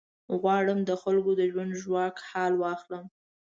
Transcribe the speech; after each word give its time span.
غواړم 0.39 0.79
د 0.89 0.91
خلکو 1.01 1.31
د 1.39 1.41
ژوند 1.51 1.71
ژواک 1.81 2.15
حال 2.29 2.53
واخلم. 2.57 3.05